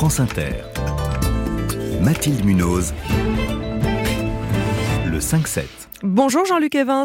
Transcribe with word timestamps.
France 0.00 0.18
Inter. 0.18 0.54
Mathilde 2.00 2.42
Munoz. 2.46 2.94
Le 5.04 5.18
5-7. 5.18 5.64
Bonjour 6.02 6.46
Jean-Luc 6.46 6.74
Evans. 6.74 7.04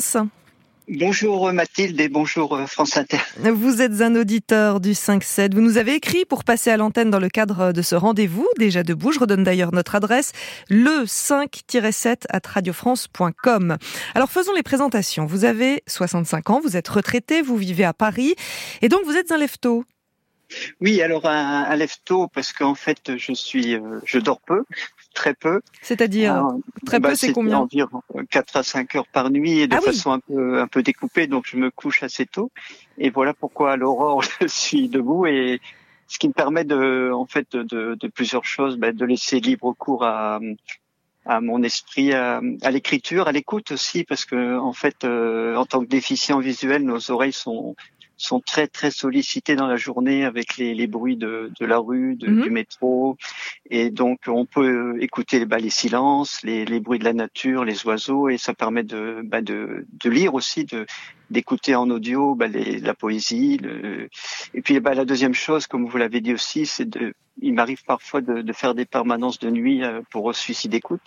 Bonjour 0.87 1.51
Mathilde 1.51 1.99
et 1.99 2.07
bonjour 2.07 2.57
France 2.67 2.95
Inter. 2.95 3.17
Vous 3.37 3.81
êtes 3.81 3.99
un 3.99 4.15
auditeur 4.15 4.79
du 4.79 4.93
5-7. 4.93 5.53
Vous 5.53 5.59
nous 5.59 5.77
avez 5.77 5.95
écrit 5.95 6.23
pour 6.23 6.45
passer 6.45 6.69
à 6.69 6.77
l'antenne 6.77 7.11
dans 7.11 7.19
le 7.19 7.27
cadre 7.27 7.73
de 7.73 7.81
ce 7.81 7.95
rendez-vous, 7.95 8.47
déjà 8.59 8.81
debout. 8.81 9.11
Je 9.11 9.19
redonne 9.19 9.43
d'ailleurs 9.43 9.73
notre 9.73 9.95
adresse, 9.95 10.31
le 10.69 11.03
5-7 11.03 12.27
à 12.29 12.39
radiofrance.com. 12.41 13.75
Alors 14.13 14.31
faisons 14.31 14.53
les 14.53 14.63
présentations. 14.63 15.25
Vous 15.25 15.43
avez 15.43 15.83
65 15.89 16.49
ans, 16.49 16.61
vous 16.63 16.77
êtes 16.77 16.87
retraité, 16.87 17.41
vous 17.41 17.57
vivez 17.57 17.83
à 17.83 17.93
Paris 17.93 18.35
et 18.81 18.87
donc 18.87 19.01
vous 19.03 19.17
êtes 19.17 19.33
un 19.33 19.37
lefto. 19.37 19.83
Oui, 20.81 21.01
alors 21.01 21.25
un, 21.25 21.63
un 21.63 21.75
lefto 21.75 22.27
parce 22.27 22.53
qu'en 22.53 22.75
fait 22.75 23.17
je 23.17 23.33
suis, 23.33 23.75
euh, 23.75 23.99
je 24.05 24.19
dors 24.19 24.41
peu, 24.41 24.63
très 25.13 25.33
peu. 25.33 25.61
C'est-à-dire 25.81 26.33
Alors, 26.33 26.57
très 26.85 26.97
peu, 26.99 27.09
bah, 27.09 27.15
c'est 27.15 27.33
combien 27.33 27.59
Environ 27.59 28.01
4 28.29 28.57
à 28.57 28.63
5 28.63 28.95
heures 28.95 29.07
par 29.07 29.29
nuit 29.31 29.59
et 29.59 29.67
de 29.67 29.75
Ah 29.75 29.79
oui. 29.79 29.85
façon 29.85 30.11
un 30.11 30.19
peu 30.19 30.59
un 30.59 30.67
peu 30.67 30.83
découpée, 30.83 31.27
donc 31.27 31.45
je 31.47 31.57
me 31.57 31.71
couche 31.71 32.03
assez 32.03 32.25
tôt. 32.25 32.51
Et 32.97 33.09
voilà 33.09 33.33
pourquoi 33.33 33.73
à 33.73 33.75
l'aurore 33.77 34.21
je 34.41 34.47
suis 34.47 34.89
debout 34.89 35.25
et 35.25 35.59
ce 36.07 36.19
qui 36.19 36.27
me 36.27 36.33
permet 36.33 36.63
de, 36.65 37.11
en 37.11 37.25
fait, 37.25 37.55
de, 37.55 37.95
de 37.99 38.07
plusieurs 38.07 38.45
choses, 38.45 38.77
bah, 38.77 38.91
de 38.91 39.05
laisser 39.05 39.39
libre 39.39 39.73
cours 39.73 40.03
à 40.05 40.39
à 41.25 41.41
mon 41.41 41.63
esprit, 41.63 42.13
à, 42.13 42.39
à 42.61 42.71
l'écriture, 42.71 43.27
à 43.27 43.31
l'écoute 43.31 43.71
aussi, 43.71 44.03
parce 44.03 44.25
que 44.25 44.57
en 44.59 44.73
fait, 44.73 45.03
euh, 45.03 45.55
en 45.55 45.65
tant 45.65 45.79
que 45.81 45.87
déficient 45.87 46.39
visuel, 46.39 46.83
nos 46.83 47.09
oreilles 47.11 47.33
sont 47.33 47.75
sont 48.17 48.39
très 48.39 48.67
très 48.67 48.91
sollicitées 48.91 49.55
dans 49.55 49.67
la 49.67 49.77
journée 49.77 50.25
avec 50.25 50.57
les, 50.57 50.73
les 50.73 50.87
bruits 50.87 51.17
de, 51.17 51.51
de 51.59 51.65
la 51.65 51.77
rue, 51.77 52.15
de- 52.15 52.27
Mhm. 52.27 52.41
du 52.41 52.49
métro, 52.49 53.17
et 53.69 53.89
donc 53.89 54.19
on 54.27 54.45
peut 54.45 54.95
écouter 55.01 55.45
bah, 55.45 55.57
les 55.57 55.69
silences, 55.69 56.41
les, 56.43 56.65
les 56.65 56.79
bruits 56.79 56.99
de 56.99 57.03
la 57.03 57.13
nature, 57.13 57.65
les 57.65 57.85
oiseaux, 57.85 58.29
et 58.29 58.37
ça 58.37 58.53
permet 58.53 58.83
de 58.83 59.21
bah, 59.23 59.41
de, 59.41 59.85
de 60.03 60.09
lire 60.09 60.33
aussi, 60.33 60.65
de 60.65 60.85
d'écouter 61.29 61.75
en 61.75 61.89
audio 61.89 62.35
bah, 62.35 62.47
les, 62.47 62.79
la 62.79 62.93
poésie. 62.93 63.57
le- 63.57 64.09
Et 64.53 64.61
puis 64.61 64.79
bah, 64.79 64.93
la 64.93 65.05
deuxième 65.05 65.33
chose, 65.33 65.67
comme 65.67 65.85
vous 65.87 65.97
l'avez 65.97 66.21
dit 66.21 66.33
aussi, 66.33 66.65
c'est 66.65 66.89
de 66.89 67.13
il 67.41 67.53
m'arrive 67.53 67.83
parfois 67.85 68.21
de, 68.21 68.41
de 68.41 68.53
faire 68.53 68.73
des 68.75 68.85
permanences 68.85 69.39
de 69.39 69.49
nuit 69.49 69.83
euh, 69.83 69.99
pour 70.09 70.33
suicide 70.33 70.73
écoute, 70.73 71.01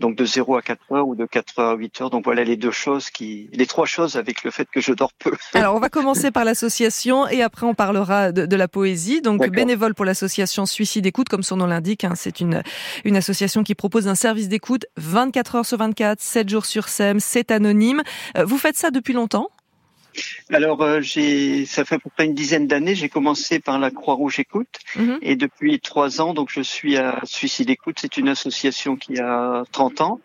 donc 0.00 0.16
de 0.16 0.24
0 0.24 0.56
à 0.56 0.62
4 0.62 0.80
heures 0.90 1.06
ou 1.06 1.14
de 1.14 1.26
4 1.26 1.60
heures 1.60 1.70
à 1.70 1.74
8 1.76 2.00
heures. 2.00 2.10
Donc 2.10 2.24
voilà 2.24 2.42
les 2.42 2.56
deux 2.56 2.72
choses 2.72 3.08
qui, 3.08 3.48
les 3.52 3.66
trois 3.66 3.86
choses 3.86 4.16
avec 4.16 4.42
le 4.42 4.50
fait 4.50 4.68
que 4.68 4.80
je 4.80 4.92
dors 4.92 5.12
peu. 5.12 5.30
Alors, 5.54 5.76
on 5.76 5.78
va 5.78 5.88
commencer 5.88 6.32
par 6.32 6.44
l'association 6.44 7.28
et 7.28 7.40
après 7.42 7.66
on 7.66 7.74
parlera 7.74 8.32
de, 8.32 8.46
de 8.46 8.56
la 8.56 8.66
poésie. 8.66 9.20
Donc, 9.22 9.42
bénévole 9.48 9.94
pour 9.94 10.04
l'association 10.04 10.66
Suicide 10.66 11.06
Écoute, 11.06 11.28
comme 11.28 11.44
son 11.44 11.58
nom 11.58 11.66
l'indique. 11.66 12.02
hein, 12.02 12.14
c'est 12.16 12.40
une, 12.40 12.64
une 13.04 13.16
association 13.16 13.62
qui 13.62 13.76
propose 13.76 14.08
un 14.08 14.16
service 14.16 14.48
d'écoute 14.48 14.86
24 14.96 15.54
heures 15.54 15.66
sur 15.66 15.78
24, 15.78 16.20
7 16.20 16.48
jours 16.48 16.66
sur 16.66 16.88
7, 16.88 17.18
c'est 17.20 17.52
anonyme. 17.52 18.02
Euh, 18.36 18.44
Vous 18.44 18.58
faites 18.58 18.76
ça 18.76 18.90
depuis 18.90 19.12
longtemps? 19.12 19.49
Alors 20.52 20.82
euh, 20.82 21.00
j'ai, 21.00 21.66
ça 21.66 21.84
fait 21.84 21.96
à 21.96 21.98
peu 21.98 22.10
près 22.10 22.24
une 22.26 22.34
dizaine 22.34 22.66
d'années. 22.66 22.94
J'ai 22.94 23.08
commencé 23.08 23.60
par 23.60 23.78
la 23.78 23.90
Croix-Rouge 23.90 24.38
Écoute 24.40 24.78
Mhm. 24.96 25.18
et 25.22 25.36
depuis 25.36 25.80
trois 25.80 26.20
ans, 26.20 26.34
donc 26.34 26.50
je 26.50 26.60
suis 26.60 26.96
à 26.96 27.20
Suicide 27.24 27.70
Écoute. 27.70 27.98
C'est 28.00 28.16
une 28.16 28.28
association 28.28 28.96
qui 28.96 29.18
a 29.18 29.62
30 29.72 30.00
ans 30.00 30.20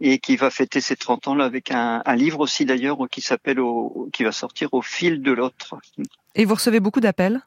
et 0.00 0.18
qui 0.18 0.36
va 0.36 0.50
fêter 0.50 0.80
ses 0.80 0.96
30 0.96 1.28
ans 1.28 1.34
là 1.34 1.44
avec 1.44 1.70
un, 1.70 2.02
un 2.06 2.16
livre 2.16 2.40
aussi 2.40 2.64
d'ailleurs 2.64 2.98
qui 3.10 3.20
s'appelle 3.20 3.60
au, 3.60 4.08
qui 4.12 4.24
va 4.24 4.32
sortir 4.32 4.72
au 4.72 4.82
fil 4.82 5.22
de 5.22 5.32
l'autre. 5.32 5.74
Et 6.34 6.44
vous 6.44 6.54
recevez 6.54 6.80
beaucoup 6.80 7.00
d'appels? 7.00 7.40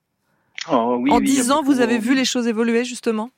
Oh, 0.72 0.98
oui, 1.00 1.12
En 1.12 1.18
oui, 1.18 1.26
10 1.26 1.52
ans, 1.52 1.64
vous 1.64 1.80
avez 1.82 1.98
vu 1.98 2.14
les 2.16 2.26
choses 2.26 2.48
évoluer 2.48 2.86
justement? 2.86 3.32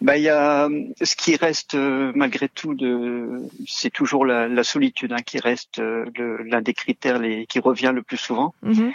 Bah, 0.00 0.16
il 0.16 0.22
y 0.22 0.28
a 0.28 0.66
euh, 0.66 0.84
ce 1.02 1.16
qui 1.16 1.34
reste 1.34 1.74
euh, 1.74 2.12
malgré 2.14 2.48
tout 2.48 2.74
de, 2.74 3.42
c'est 3.66 3.90
toujours 3.90 4.24
la, 4.24 4.46
la 4.46 4.62
solitude 4.62 5.12
hein, 5.12 5.22
qui 5.26 5.38
reste 5.40 5.80
euh, 5.80 6.04
l'un 6.44 6.62
des 6.62 6.72
critères 6.72 7.18
les, 7.18 7.46
qui 7.46 7.58
revient 7.58 7.92
le 7.92 8.02
plus 8.02 8.16
souvent. 8.16 8.54
Mhm. 8.62 8.92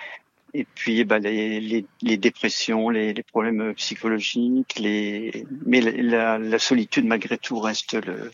Et 0.54 0.66
puis 0.76 1.04
bah, 1.04 1.20
les, 1.20 1.60
les, 1.60 1.86
les 2.02 2.18
dépressions, 2.18 2.90
les, 2.90 3.14
les 3.14 3.24
problèmes 3.24 3.74
psychologiques, 3.74 4.80
les, 4.80 5.46
mais 5.66 5.82
la, 5.82 6.38
la 6.38 6.60
solitude 6.60 7.06
malgré 7.06 7.38
tout 7.38 7.60
reste 7.60 7.96
le, 7.96 8.32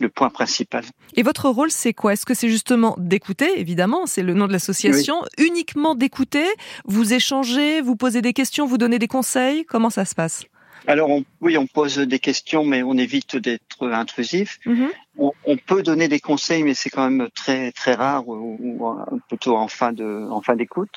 le 0.00 0.08
point 0.08 0.30
principal. 0.30 0.84
Et 1.14 1.22
votre 1.22 1.48
rôle, 1.48 1.70
c'est 1.70 1.94
quoi? 1.94 2.12
Est-ce 2.12 2.26
que 2.26 2.34
c'est 2.34 2.48
justement 2.48 2.96
d'écouter, 2.98 3.48
évidemment, 3.56 4.06
c'est 4.06 4.22
le 4.22 4.34
nom 4.34 4.46
de 4.46 4.52
l'association, 4.52 5.22
uniquement 5.38 5.94
d'écouter, 5.94 6.46
vous 6.84 7.14
échangez, 7.14 7.80
vous 7.80 7.96
posez 7.96 8.20
des 8.20 8.32
questions, 8.32 8.66
vous 8.66 8.76
donnez 8.76 8.98
des 8.98 9.08
conseils? 9.08 9.64
Comment 9.64 9.90
ça 9.90 10.04
se 10.04 10.14
passe? 10.14 10.44
Alors 10.86 11.10
on, 11.10 11.24
oui, 11.40 11.56
on 11.58 11.66
pose 11.66 11.98
des 11.98 12.18
questions, 12.18 12.64
mais 12.64 12.82
on 12.82 12.94
évite 12.94 13.36
d'être 13.36 13.88
intrusif. 13.88 14.58
Mhm. 14.66 14.88
on, 15.18 15.32
on 15.44 15.56
peut 15.56 15.82
donner 15.82 16.08
des 16.08 16.20
conseils, 16.20 16.62
mais 16.62 16.74
c'est 16.74 16.90
quand 16.90 17.08
même 17.08 17.28
très 17.34 17.72
très 17.72 17.94
rare 17.94 18.28
ou, 18.28 18.56
ou, 18.60 18.88
euh, 18.88 19.18
plutôt 19.28 19.56
en 19.56 19.68
fin 19.68 19.92
de 19.92 20.28
en 20.30 20.40
fin 20.40 20.56
d'écoute. 20.56 20.94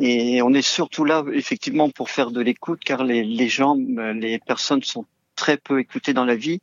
Et 0.00 0.42
on 0.42 0.52
est 0.52 0.62
surtout 0.62 1.04
là 1.04 1.24
effectivement 1.32 1.90
pour 1.90 2.10
faire 2.10 2.30
de 2.30 2.40
l'écoute, 2.40 2.80
car 2.84 3.04
les, 3.04 3.24
les 3.24 3.48
gens, 3.48 3.74
les 3.76 4.38
personnes 4.38 4.82
sont 4.82 5.06
très 5.34 5.56
peu 5.56 5.80
écoutées 5.80 6.12
dans 6.12 6.24
la 6.24 6.36
vie, 6.36 6.60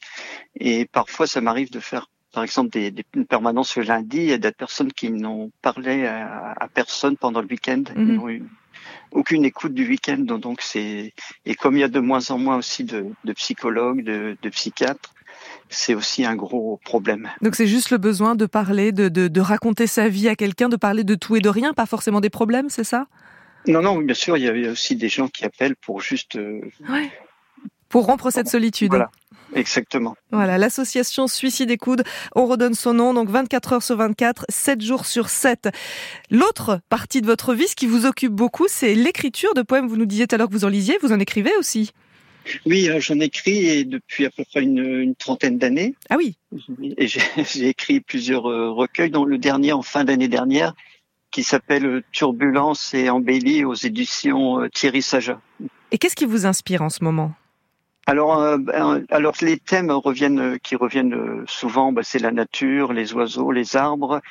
et 0.59 0.85
parfois 0.85 1.27
ça 1.27 1.41
m'arrive 1.41 1.71
de 1.71 1.79
faire 1.79 2.07
par 2.33 2.43
exemple 2.43 2.69
des, 2.69 2.91
des 2.91 3.05
une 3.15 3.25
permanence 3.25 3.75
le 3.77 3.83
lundi, 3.83 4.17
il 4.17 4.25
y 4.25 4.33
a 4.33 4.37
des 4.37 4.51
personnes 4.51 4.91
qui 4.91 5.09
n'ont 5.09 5.51
parlé 5.61 6.05
à, 6.05 6.53
à 6.59 6.67
personne 6.67 7.17
pendant 7.17 7.41
le 7.41 7.47
week-end. 7.47 7.83
Aucune 9.11 9.45
écoute 9.45 9.73
du 9.73 9.87
week-end, 9.87 10.17
donc 10.19 10.61
c'est 10.61 11.13
et 11.45 11.55
comme 11.55 11.75
il 11.77 11.79
y 11.79 11.83
a 11.83 11.87
de 11.87 11.99
moins 11.99 12.29
en 12.31 12.37
moins 12.37 12.57
aussi 12.57 12.83
de, 12.83 13.05
de 13.23 13.33
psychologues, 13.33 14.03
de, 14.03 14.37
de 14.41 14.49
psychiatres, 14.49 15.13
c'est 15.69 15.95
aussi 15.95 16.25
un 16.25 16.35
gros 16.35 16.79
problème. 16.83 17.29
Donc 17.41 17.55
c'est 17.55 17.67
juste 17.67 17.91
le 17.91 17.97
besoin 17.97 18.35
de 18.35 18.45
parler, 18.45 18.91
de, 18.91 19.07
de, 19.09 19.27
de 19.27 19.41
raconter 19.41 19.87
sa 19.87 20.09
vie 20.09 20.27
à 20.27 20.35
quelqu'un, 20.35 20.69
de 20.69 20.75
parler 20.75 21.03
de 21.03 21.15
tout 21.15 21.35
et 21.35 21.39
de 21.41 21.49
rien, 21.49 21.73
pas 21.73 21.85
forcément 21.85 22.21
des 22.21 22.29
problèmes, 22.29 22.69
c'est 22.69 22.83
ça? 22.83 23.07
Non, 23.67 23.81
non, 23.81 23.97
bien 23.97 24.13
sûr, 24.15 24.37
il 24.37 24.43
y 24.43 24.49
a- 24.49 24.55
il 24.55 24.63
y 24.63 24.67
a 24.67 24.71
aussi 24.71 24.95
des 24.95 25.09
gens 25.09 25.27
qui 25.27 25.43
appellent 25.45 25.75
pour 25.77 26.01
juste, 26.01 26.35
euh, 26.35 26.61
Ouais. 26.89 27.09
Pour 27.89 28.05
rompre 28.05 28.29
cette 28.31 28.47
solitude. 28.49 28.89
voilà, 28.89 29.09
exactement. 29.55 30.15
Voilà, 30.31 30.57
l'association 30.57 31.27
Suicide 31.27 31.71
et 31.71 31.77
Coude, 31.77 32.03
on 32.35 32.45
redonne 32.45 32.75
son 32.75 32.93
nom, 32.93 33.13
donc 33.13 33.29
24 33.29 33.73
heures 33.73 33.83
sur 33.83 33.97
24, 33.97 34.45
7 34.49 34.81
jours 34.81 35.05
sur 35.05 35.29
7. 35.29 35.69
L'autre 36.29 36.79
partie 36.89 37.21
de 37.21 37.25
votre 37.25 37.53
vie, 37.53 37.67
ce 37.67 37.75
qui 37.75 37.87
vous 37.87 38.05
occupe 38.05 38.31
beaucoup, 38.31 38.67
c'est 38.69 38.93
l'écriture 38.93 39.53
de 39.53 39.61
poèmes. 39.61 39.87
Vous 39.87 39.97
nous 39.97 40.05
disiez 40.05 40.27
tout 40.27 40.35
à 40.35 40.37
l'heure 40.37 40.47
que 40.47 40.53
vous 40.53 40.65
en 40.65 40.69
lisiez, 40.69 40.97
vous 41.01 41.11
en 41.11 41.19
écrivez 41.19 41.51
aussi. 41.57 41.91
Oui, 42.65 42.89
j'en 42.99 43.19
écris 43.19 43.65
et 43.65 43.85
depuis 43.85 44.25
à 44.25 44.29
peu 44.29 44.43
près 44.45 44.61
une, 44.61 44.77
une 44.79 45.15
trentaine 45.15 45.57
d'années. 45.57 45.95
Ah 46.09 46.15
oui, 46.17 46.37
Et 46.97 47.07
j'ai 47.07 47.19
j'ai 47.53 47.69
écrit 47.69 48.01
plusieurs 48.01 48.49
euh, 48.49 48.71
recueils, 48.71 49.09
dont 49.09 49.25
le 49.25 49.37
dernier 49.37 49.73
en 49.73 49.81
fin 49.81 50.03
d'année 50.03 50.27
dernière, 50.27 50.73
qui 51.31 51.43
s'appelle 51.43 51.85
euh, 51.85 52.03
Turbulence 52.11 52.93
et 52.93 53.09
embellie 53.09 53.65
aux 53.65 53.73
éditions 53.73 54.61
euh, 54.61 54.69
Thierry 54.69 55.01
Saja. 55.01 55.41
et 55.91 55.97
qu'est-ce 55.97 56.15
qui 56.15 56.25
vous 56.25 56.45
inspire 56.45 56.81
en 56.81 56.89
ce 56.89 57.03
moment? 57.03 57.33
Alors, 58.07 58.39
euh, 58.39 58.57
alors 59.09 59.33
les 59.41 59.57
thèmes 59.57 59.89
reviennent, 59.91 60.39
euh, 60.39 60.57
qui 60.61 60.75
reviennent 60.75 61.13
euh, 61.15 61.43
souvent, 61.47 61.91
ben, 61.91 62.03
c'est 62.03 62.19
la 62.19 62.31
nature, 62.31 62.93
les 62.93 63.13
oiseaux, 63.13 63.51
les 63.51 63.75
arbres, 63.75 64.21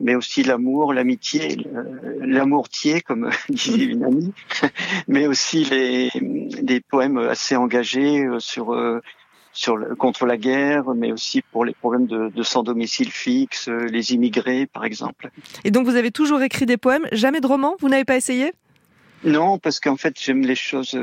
mais 0.00 0.14
aussi 0.14 0.44
l'amour, 0.44 0.92
l'amitié, 0.92 1.56
le- 1.56 2.18
l'amour-tier, 2.24 3.00
comme 3.00 3.30
disait 3.48 3.84
une 3.84 4.04
amie, 4.04 4.32
mais 5.08 5.26
aussi 5.26 5.64
les, 5.64 6.10
des 6.20 6.80
poèmes 6.80 7.18
assez 7.18 7.56
engagés 7.56 8.24
euh, 8.24 8.38
sur 8.38 8.72
euh, 8.72 9.00
sur 9.52 9.76
le, 9.76 9.94
contre 9.94 10.26
la 10.26 10.36
guerre, 10.36 10.94
mais 10.94 11.12
aussi 11.12 11.42
pour 11.42 11.64
les 11.64 11.74
problèmes 11.74 12.06
de, 12.06 12.28
de 12.28 12.42
sans 12.42 12.62
domicile 12.64 13.10
fixe, 13.10 13.68
euh, 13.68 13.86
les 13.86 14.12
immigrés, 14.12 14.66
par 14.66 14.84
exemple. 14.84 15.30
Et 15.64 15.70
donc 15.70 15.86
vous 15.86 15.94
avez 15.96 16.10
toujours 16.10 16.42
écrit 16.42 16.66
des 16.66 16.76
poèmes, 16.76 17.06
jamais 17.12 17.40
de 17.40 17.46
romans 17.46 17.76
Vous 17.80 17.88
n'avez 17.88 18.04
pas 18.04 18.16
essayé? 18.16 18.52
Non, 19.24 19.58
parce 19.58 19.78
qu'en 19.80 19.96
fait, 19.96 20.20
j'aime 20.20 20.42
les 20.42 20.56
choses. 20.56 20.98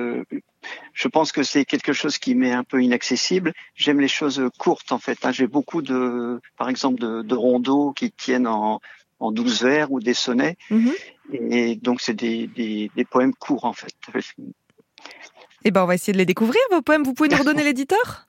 Euh, 0.63 0.67
je 0.93 1.07
pense 1.07 1.31
que 1.31 1.43
c'est 1.43 1.65
quelque 1.65 1.93
chose 1.93 2.17
qui 2.17 2.35
m'est 2.35 2.51
un 2.51 2.63
peu 2.63 2.81
inaccessible. 2.83 3.53
J'aime 3.75 3.99
les 3.99 4.07
choses 4.07 4.41
courtes, 4.57 4.91
en 4.91 4.99
fait. 4.99 5.17
hein. 5.25 5.31
J'ai 5.31 5.47
beaucoup 5.47 5.81
de, 5.81 6.39
par 6.57 6.69
exemple, 6.69 6.99
de, 6.99 7.21
de 7.21 7.35
rondeaux 7.35 7.93
qui 7.93 8.11
tiennent 8.11 8.47
en, 8.47 8.79
en 9.19 9.31
12 9.31 9.63
vers 9.63 9.91
ou 9.91 9.99
des 9.99 10.13
sonnets. 10.13 10.57
Mhm. 10.69 10.91
Et 11.33 11.75
donc, 11.75 12.01
c'est 12.01 12.13
des, 12.13 12.47
des, 12.47 12.91
des 12.95 13.05
poèmes 13.05 13.33
courts, 13.33 13.65
en 13.65 13.73
fait. 13.73 13.93
Eh 15.63 15.71
ben 15.71 15.83
on 15.83 15.85
va 15.85 15.95
essayer 15.95 16.13
de 16.13 16.17
les 16.17 16.25
découvrir, 16.25 16.59
vos 16.71 16.81
poèmes. 16.81 17.03
Vous 17.03 17.13
pouvez 17.13 17.29
nous 17.29 17.37
redonner 17.37 17.63
l'éditeur? 17.69 18.27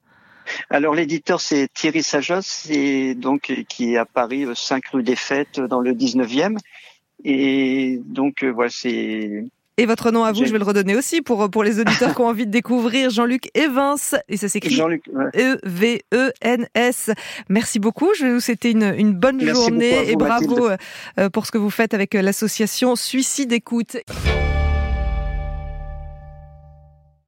Alors, 0.70 0.94
l'éditeur, 0.94 1.40
c'est 1.40 1.68
Thierry 1.72 2.02
Sajas, 2.02 2.42
c'est 2.42 3.14
donc 3.14 3.52
qui 3.68 3.94
est 3.94 3.96
à 3.96 4.04
Paris, 4.04 4.44
euh, 4.44 4.54
5 4.54 4.86
rue 4.88 5.02
des 5.02 5.16
Fêtes, 5.16 5.60
dans 5.60 5.80
le 5.80 5.92
19e. 5.94 6.58
Et 7.24 8.00
donc, 8.04 8.42
euh, 8.42 8.50
voilà, 8.50 8.70
c'est 8.70 9.44
Et 9.78 9.86
votre 9.86 10.10
nom 10.10 10.24
à 10.24 10.32
vous, 10.32 10.44
je 10.44 10.52
vais 10.52 10.58
le 10.58 10.64
redonner 10.64 10.94
aussi 10.94 11.22
pour, 11.22 11.50
pour 11.50 11.64
les 11.64 11.80
auditeurs 11.80 12.14
qui 12.14 12.20
ont 12.20 12.26
envie 12.26 12.46
de 12.46 12.50
découvrir 12.50 13.08
Jean-Luc 13.10 13.48
Evans. 13.54 13.96
Et 14.28 14.36
ça 14.36 14.48
s'écrit 14.48 14.74
Jean-Luc. 14.74 15.02
ouais. 15.12 15.30
E-V-E-N-S. 15.34 17.10
Merci 17.48 17.78
beaucoup. 17.78 18.08
Je 18.18 18.26
vais 18.26 18.34
vous 18.34 18.40
souhaiter 18.40 18.70
une, 18.72 18.94
une 18.96 19.14
bonne 19.14 19.36
Merci 19.42 19.54
journée 19.68 20.04
vous, 20.04 20.10
et 20.10 20.16
bravo 20.16 20.68
Mathilde. 20.68 20.78
euh, 21.20 21.30
pour 21.30 21.46
ce 21.46 21.52
que 21.52 21.58
vous 21.58 21.70
faites 21.70 21.94
avec 21.94 22.12
l'association 22.14 22.96
Suicide 22.96 23.52
Écoute. 23.52 23.96